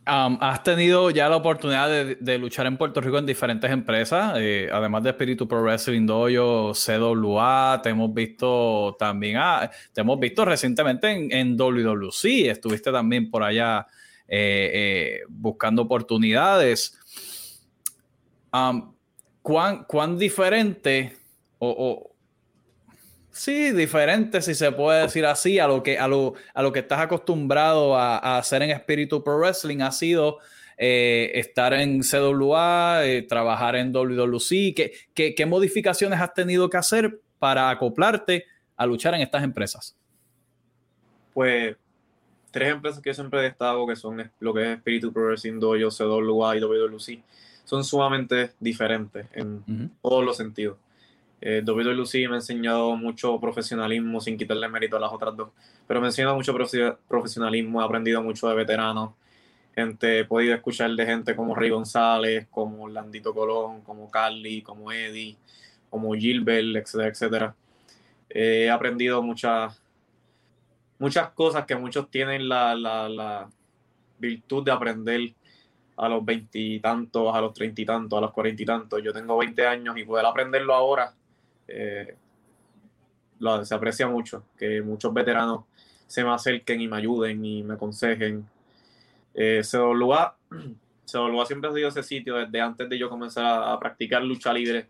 [0.08, 5.02] Has tenido ya la oportunidad de, luchar en Puerto Rico en diferentes empresas, eh, además
[5.02, 11.10] de Espíritu Pro Wrestling Dojo, CWA, te hemos visto también, ah, te hemos visto recientemente
[11.10, 13.88] en, en WWC, estuviste también por allá
[14.28, 17.00] eh, eh, buscando oportunidades.
[19.41, 21.17] ¿cuán, ¿Cuán diferente
[21.58, 22.14] o
[23.36, 26.80] Sí, diferente, si se puede decir así, a lo que, a lo, a lo que
[26.80, 30.38] estás acostumbrado a, hacer en Espíritu Pro Wrestling ha sido
[30.78, 34.74] eh, estar en CWA, eh, trabajar en WWC.
[34.74, 38.45] ¿Qué, ¿Qué, qué, modificaciones has tenido que hacer para acoplarte
[38.78, 39.98] a luchar en estas empresas?
[41.34, 41.76] Pues
[42.52, 45.89] tres empresas que yo siempre destaco, que son lo que es Espíritu Pro Wrestling Dojo,
[45.89, 47.19] CWA y WWC,
[47.65, 50.78] son sumamente diferentes en todos los sentidos.
[51.47, 55.49] Eh, WWE me ha enseñado mucho profesionalismo sin quitarle mérito a las otras dos,
[55.86, 56.55] pero me ha enseñado mucho
[57.08, 59.12] profesionalismo, he aprendido mucho de veteranos,
[59.75, 65.38] he podido escuchar de gente como Rey González, como Landito Colón, como Carly, como Eddie,
[65.91, 67.55] como Gilbert, etcétera, etcétera.
[68.27, 69.79] Eh, he aprendido muchas,
[70.97, 73.49] muchas cosas que muchos tienen la, la, la
[74.17, 75.36] virtud de aprender
[75.95, 79.03] a los veintitantos, a los treinta y tantos, a los cuarenta y tantos.
[79.03, 81.13] Yo tengo 20 años y poder aprenderlo ahora
[81.67, 82.15] eh,
[83.39, 85.65] lo, se aprecia mucho que muchos veteranos
[86.08, 88.47] se me acerquen y me ayuden y me aconsejen.
[89.34, 90.38] Eh, CWA,
[91.06, 94.88] siempre ha sido ese sitio desde antes de yo comenzar a, practicar lucha libre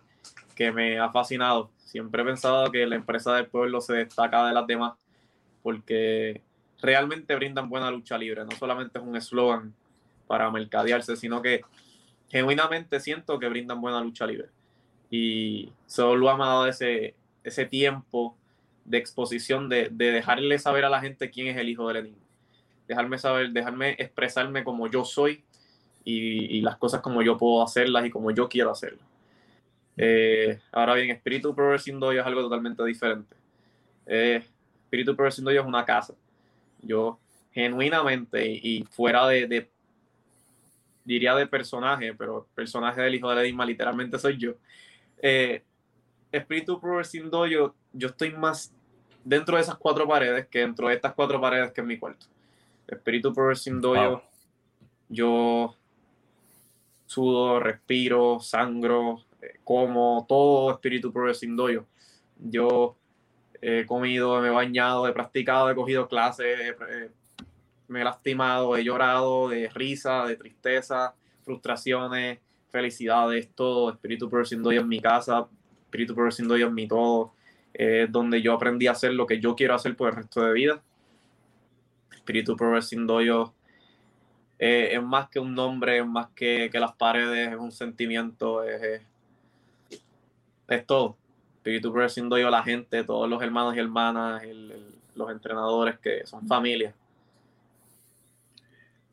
[0.55, 1.71] que me ha fascinado.
[1.77, 4.93] Siempre he pensado que la empresa del pueblo se destaca de las demás
[5.63, 6.41] porque
[6.81, 8.45] realmente brindan buena lucha libre.
[8.45, 9.73] No solamente es un eslogan
[10.27, 11.61] para mercadearse, sino que
[12.29, 14.49] genuinamente siento que brindan buena lucha libre
[15.15, 18.35] y solo ha dado ese, ese tiempo
[18.83, 22.23] de exposición, de, de, dejarle saber a la gente quién es el hijo del enigma.
[22.87, 25.43] Dejarme saber, dejarme expresarme como yo soy
[26.03, 29.05] y, las cosas como yo puedo hacerlas y como yo quiero hacerlas.
[29.97, 33.35] Eh, ahora bien, Espíritu Progressing Dojo es algo totalmente diferente.
[34.05, 34.43] Eh,
[34.83, 36.13] Espíritu Progressing Dojo es una casa.
[36.81, 37.17] Yo
[37.53, 39.69] genuinamente y, fuera de, de,
[41.05, 44.55] diría de personaje, pero personaje del hijo del enigma literalmente soy yo.
[45.21, 45.63] Eh,
[46.31, 48.73] Espíritu Pro Wrestling Dojo, yo estoy más
[49.23, 52.25] dentro de esas cuatro paredes, que dentro de estas cuatro paredes que es mi cuarto.
[52.87, 54.21] Espíritu Pro Wrestling Dojo, Wow.
[55.09, 55.75] yo
[57.05, 61.85] sudo, respiro, sangro, eh, como todo Espíritu Pro Wrestling Dojo.
[62.37, 62.95] Yo
[63.61, 67.09] he comido, me he bañado, he practicado, he cogido clases, eh,
[67.87, 72.39] me he lastimado, he llorado de risa, de tristeza, frustraciones,
[72.75, 73.89] felicidades, todo.
[73.91, 75.47] Espíritu Pro Wrestling Dojo en mi casa,
[75.85, 77.33] Espíritu Pro Wrestling Dojo en mi todo.
[77.73, 80.53] Es donde yo aprendí a hacer lo que yo quiero hacer por el resto de
[80.53, 80.81] vida.
[82.13, 83.53] Espíritu Pro Wrestling Dojo
[84.59, 88.63] eh, es más que un nombre, es más que, que las paredes, es un sentimiento,
[88.63, 89.01] es, es,
[90.67, 91.15] es todo.
[91.57, 95.97] Espíritu Pro Wrestling Dojo, la gente, todos los hermanos y hermanas, el- el- los entrenadores
[95.99, 96.93] que son familia.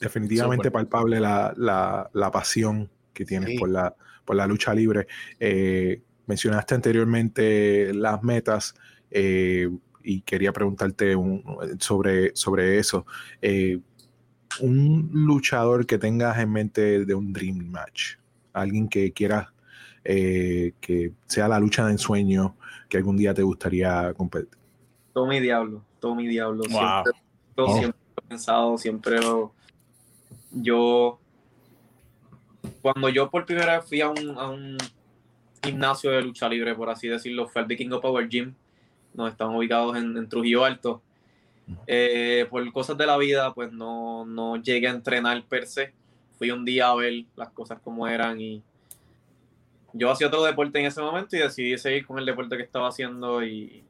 [0.01, 3.59] Definitivamente palpable la, la- la pasión que tienes Sí.
[3.59, 3.94] por, la,
[4.25, 5.07] por la lucha libre.
[5.38, 8.75] Eh, mencionaste anteriormente las metas
[9.11, 9.68] eh,
[10.03, 11.44] y quería preguntarte un-
[11.79, 13.07] sobre, sobre eso.
[13.40, 13.79] Eh,
[14.61, 18.16] un luchador que tengas en mente de un Dream Match,
[18.53, 19.48] alguien que quieras
[20.05, 22.57] eh, que sea la lucha de ensueño
[22.88, 24.59] que algún día te gustaría competir.
[25.12, 26.64] Todo mi diablo, todo mi diablo.
[26.68, 27.05] Wow.
[27.05, 27.12] Siempre,
[27.57, 27.79] yo Oh.
[27.79, 29.55] siempre lo he pensado, siempre lo-
[30.51, 31.18] yo
[32.81, 34.77] cuando yo por primera vez fui a un, a un
[35.62, 38.55] gimnasio de lucha libre, por así decirlo, fue King of Power Gym,
[39.14, 41.03] donde estaban ubicados en, en Trujillo Alto.
[41.87, 45.92] Eh, por cosas de la vida, pues no, no llegué a entrenar per se.
[46.38, 48.62] Fui un día a ver las cosas como eran y
[49.92, 52.88] yo hacía otro deporte en ese momento y decidí seguir con el deporte que estaba
[52.88, 53.85] haciendo y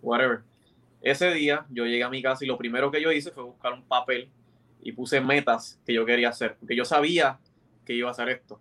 [0.00, 0.40] whatever.
[1.02, 3.72] Ese día yo llegué a mi casa y lo primero que yo hice fue buscar
[3.72, 4.28] un papel
[4.82, 7.38] y puse metas que yo quería hacer, porque yo sabía
[7.90, 8.60] que iba a hacer esto.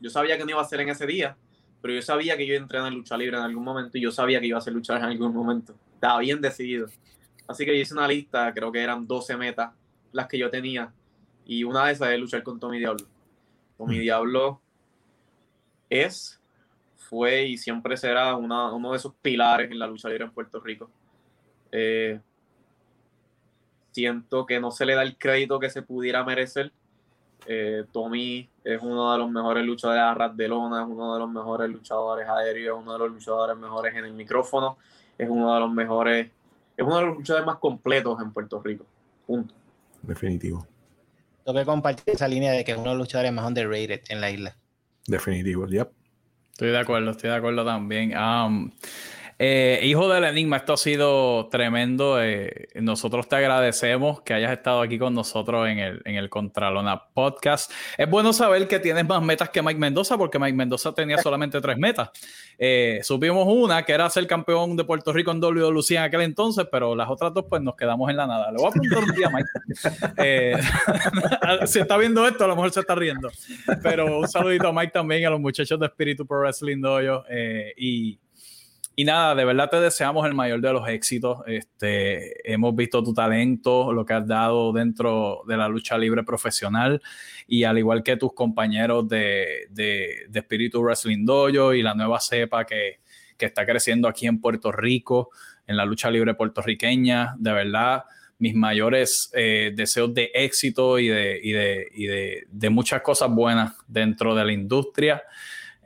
[0.00, 1.36] Yo sabía que no iba a hacer en ese día,
[1.82, 4.10] pero yo sabía que yo iba a entrenar lucha libre en algún momento y yo
[4.10, 5.74] sabía que iba a hacer luchar en algún momento.
[5.92, 6.86] Estaba bien decidido.
[7.46, 9.72] Así que yo hice una lista, creo que eran 12 metas
[10.12, 10.92] las que yo tenía
[11.44, 13.06] y una de esas es luchar con Tommy Diablo.
[13.76, 14.00] Tommy Mm.
[14.00, 14.60] Diablo
[15.90, 16.40] es,
[16.96, 20.58] fue y siempre será una- uno de esos pilares en la lucha libre en Puerto
[20.60, 20.90] Rico.
[21.70, 22.18] Eh,
[23.92, 26.72] siento que no se le da el crédito que se pudiera merecer.
[27.48, 31.20] Eh, Tommy es uno de los mejores luchadores a ras de lona, es uno de
[31.20, 34.78] los mejores luchadores aéreos, es uno de los luchadores mejores en el micrófono,
[35.16, 36.30] es uno de los mejores,
[36.76, 38.84] es uno de los luchadores más completos en Puerto Rico.
[39.26, 39.54] Punto.
[40.02, 40.66] Definitivo.
[41.44, 44.20] Tengo que compartir esa línea de que es uno de los luchadores más underrated en
[44.20, 44.56] la isla.
[45.06, 45.66] Definitivo.
[45.66, 45.90] Yep.
[46.52, 48.16] Estoy de acuerdo, estoy de acuerdo también.
[48.16, 48.72] Am,
[49.38, 52.22] eh, hijo del Enigma, esto ha sido tremendo.
[52.22, 57.04] eh, nosotros te agradecemos que hayas estado aquí con nosotros en el, en el Contralona
[57.12, 57.70] Podcast.
[57.98, 61.60] Es bueno saber que tienes más metas que Mike Mendoza, porque Mike Mendoza tenía solamente
[61.60, 62.10] tres metas.
[62.58, 66.66] Eh, supimos una, que era ser campeón de Puerto Rico en WWC en aquel entonces,
[66.70, 68.50] pero las otras dos, pues nos quedamos en la nada.
[68.50, 70.14] Le voy a preguntar un día Mike.
[70.18, 70.56] Eh,
[71.66, 73.30] si está viendo esto, a lo mejor se está riendo.
[73.82, 77.24] Pero un saludito a Mike también, a los muchachos de Espíritu Pro Wrestling Dojo.
[77.28, 78.18] eh, y,
[78.98, 81.40] y nada, de verdad te deseamos el mayor de los éxitos.
[81.46, 87.02] Este, hemos visto tu talento, lo que has dado dentro de la lucha libre profesional.
[87.46, 92.20] Y al igual que tus compañeros de, de, de Espíritu Wrestling Dojo y la nueva
[92.20, 93.00] cepa que,
[93.36, 95.28] que está creciendo aquí en Puerto Rico,
[95.66, 98.04] en la lucha libre puertorriqueña, de verdad
[98.38, 103.30] mis mayores eh, deseos de éxito y, de, y, de, y de, de, muchas cosas
[103.30, 105.22] buenas dentro de la industria.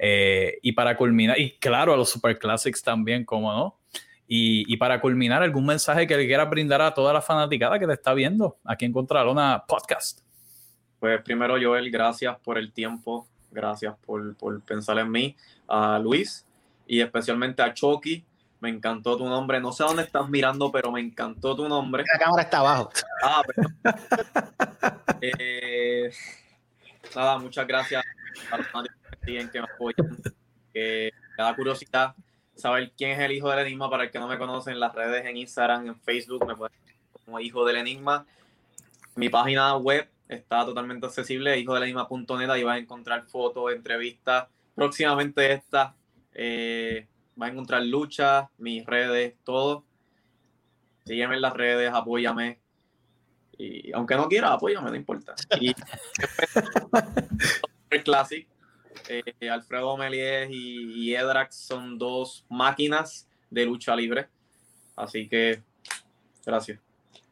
[0.03, 3.77] Eh, y para culminar, y claro, a los Super Classics también, como no.
[4.27, 7.87] Y, y, para culminar, algún mensaje que le quieras brindar a toda la fanaticada que
[7.87, 10.21] te está viendo aquí en Contralona Podcast.
[11.01, 15.37] Pues primero, Joel, gracias por el tiempo, gracias por, por pensar en mí,
[15.69, 16.47] a Luis
[16.87, 18.25] y especialmente a Chucky,
[18.61, 19.61] me encantó tu nombre.
[19.61, 22.05] No sé dónde estás mirando, pero me encantó tu nombre.
[22.13, 22.91] La cámara está abajo.
[23.23, 23.69] Ah, pero...
[25.21, 26.11] eh,
[27.15, 28.05] nada, muchas gracias
[28.51, 28.67] a los
[29.25, 30.17] siguen, que me apoyan.
[30.73, 32.15] Que me da curiosidad
[32.55, 33.91] saber quién es el hijo del enigma.
[33.91, 36.77] Para el que no me conoce en las redes, en Instagram, en Facebook, me pueden
[37.25, 38.27] como hijo del enigma.
[39.17, 42.51] Mi página web está totalmente accesible, hijodelenigma.net.
[42.51, 44.49] Ahí vas a encontrar fotos, entrevistas.
[44.75, 45.95] Próximamente esta.
[46.33, 49.85] Eh, vas a encontrar luchas, mis redes, todo.
[51.05, 52.61] Sígueme en las redes, apóyame.
[53.59, 55.35] Y aunque no quiera, apóyame, no importa.
[55.61, 55.75] Y
[57.91, 58.49] el Classic,
[59.09, 64.29] eh, Alfredo Melies y, y Edrax son dos máquinas de lucha libre.
[64.97, 65.63] Así que,
[66.45, 66.79] gracias.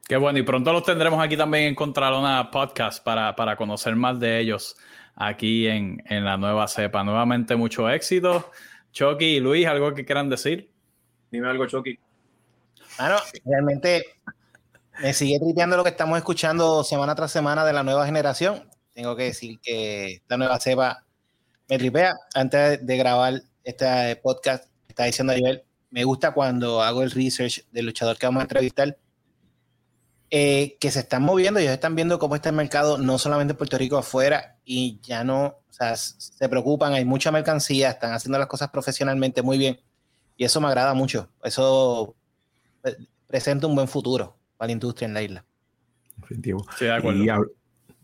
[0.07, 4.19] Qué bueno, y pronto los tendremos aquí también en Contralona Podcast para, para conocer más
[4.19, 4.75] de ellos
[5.15, 7.05] aquí en, en la nueva cepa.
[7.05, 8.51] Nuevamente, mucho éxito.
[8.93, 10.71] Chucky y Luis, ¿algo que quieran decir?
[11.31, 11.99] Dime algo, Chucky.
[12.99, 14.03] Bueno, realmente
[15.01, 18.67] me sigue tripeando lo que estamos escuchando semana tras semana de la nueva generación.
[18.95, 21.05] Tengo que decir que la nueva cepa
[21.69, 22.15] me tripea.
[22.35, 27.67] Antes de grabar este podcast, está diciendo a nivel, me gusta cuando hago el research
[27.71, 28.99] del luchador que vamos a entrevistar,
[30.31, 33.59] eh, que se están moviendo, ellos están viendo cómo está el mercado, no solamente en
[33.59, 38.39] Puerto Rico, afuera, y ya no, o sea, se preocupan, hay mucha mercancía, están haciendo
[38.39, 39.81] las cosas profesionalmente muy bien,
[40.37, 41.31] y eso me agrada mucho.
[41.43, 42.15] Eso
[42.85, 42.97] eh,
[43.27, 45.45] presenta un buen futuro para la industria en la isla.
[46.17, 46.67] Definitivo.
[46.79, 47.49] Sí, de acuerdo.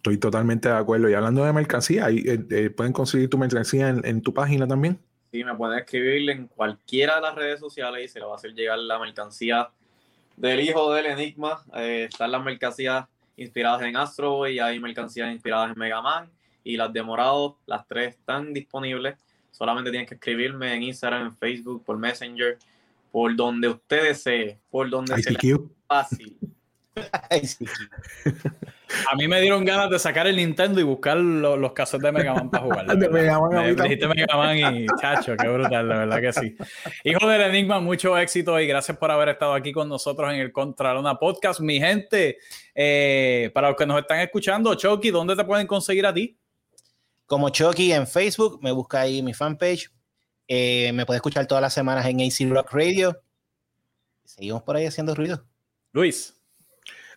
[0.04, 1.08] Estoy totalmente de acuerdo.
[1.08, 5.00] Y hablando de mercancía, eh, ¿pueden conseguir tu mercancía en, tu página también?
[5.32, 8.36] Sí, me pueden escribir en cualquiera de las redes sociales y se le va a
[8.36, 9.70] hacer llegar la mercancía
[10.36, 11.64] del hijo del Enigma.
[11.76, 16.28] Eh, están las mercancías inspiradas en Astro Boy, hay mercancías inspiradas en Mega Man
[16.62, 19.16] y las de Morado, las tres están disponibles.
[19.52, 22.58] Solamente tienen que escribirme en Instagram, en Facebook, por Messenger
[23.10, 25.38] por donde usted desee, por donde sea
[25.88, 26.36] fácil.
[29.12, 32.34] A mí me dieron ganas de sacar el Nintendo y buscar los casos de Mega
[32.34, 32.86] Man para jugar.
[32.98, 36.56] de Mega Man, me dijiste Mega Man y chacho, qué brutal, la verdad que sí.
[37.04, 40.52] Hijo del Enigma, mucho éxito y gracias por haber estado aquí con nosotros en el
[40.52, 41.60] Contralona Podcast.
[41.60, 42.38] Mi gente,
[42.74, 46.36] eh, para los que nos están escuchando, Chucky, ¿dónde te pueden conseguir a ti?
[47.26, 49.90] Como Chucky en Facebook, me busca ahí mi fanpage,
[50.46, 53.20] eh, me puede escuchar todas las semanas en AC Rock Radio.
[54.24, 55.44] Seguimos por ahí haciendo ruido.
[55.92, 56.33] Luis.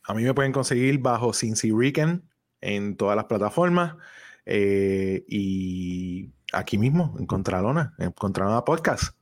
[0.08, 2.24] A mí me pueden conseguir bajo Cincy Rican
[2.62, 3.96] en todas las plataformas.
[4.46, 9.18] Eh, y aquí mismo, en Contralona, en Contralona Podcast.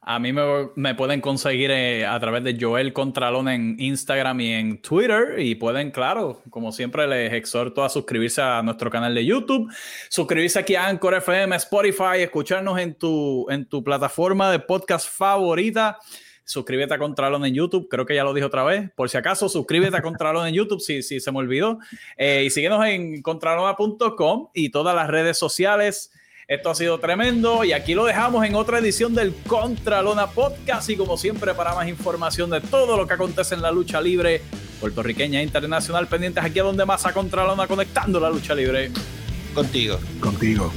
[0.00, 4.82] A mí me, pueden conseguir eh, a través de Joel Contralón en Instagram y en
[4.82, 5.38] Twitter.
[5.38, 9.70] Y pueden, claro, como siempre, les exhorto a suscribirse a nuestro canal de YouTube,
[10.08, 15.98] suscribirse aquí a Anchor FM, Spotify, escucharnos en tu, en tu plataforma de podcast favorita.
[16.48, 18.90] Suscríbete a Contralón en YouTube, creo que ya lo dije otra vez.
[18.96, 21.78] Por si acaso, suscríbete a Contralón en YouTube si, si se me olvidó.
[22.16, 26.10] Eh, y síguenos en contralona.com y todas las redes sociales.
[26.46, 30.96] Esto ha sido tremendo y aquí lo dejamos en otra edición del Contralona Podcast y
[30.96, 34.40] como siempre para más información de todo lo que acontece en la lucha libre
[34.80, 38.90] puertorriqueña e internacional pendientes aquí a donde más a Contralona conectando la lucha libre.
[39.54, 39.98] Contigo.
[40.18, 40.72] Contigo.